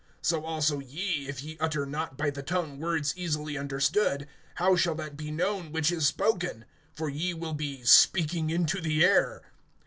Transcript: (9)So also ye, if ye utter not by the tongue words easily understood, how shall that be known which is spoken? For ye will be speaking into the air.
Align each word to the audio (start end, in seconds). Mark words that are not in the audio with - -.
(9)So 0.23 0.41
also 0.43 0.79
ye, 0.79 1.27
if 1.27 1.43
ye 1.43 1.57
utter 1.59 1.85
not 1.85 2.17
by 2.17 2.31
the 2.31 2.41
tongue 2.41 2.79
words 2.79 3.13
easily 3.15 3.55
understood, 3.55 4.27
how 4.55 4.75
shall 4.75 4.95
that 4.95 5.15
be 5.15 5.29
known 5.29 5.71
which 5.71 5.91
is 5.91 6.07
spoken? 6.07 6.65
For 6.91 7.07
ye 7.07 7.35
will 7.35 7.53
be 7.53 7.83
speaking 7.83 8.49
into 8.49 8.81
the 8.81 9.05
air. 9.05 9.43